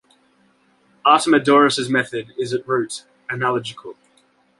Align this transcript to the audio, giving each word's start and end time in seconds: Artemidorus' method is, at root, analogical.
Artemidorus' 1.05 1.87
method 1.87 2.33
is, 2.35 2.53
at 2.55 2.67
root, 2.67 3.05
analogical. 3.29 3.93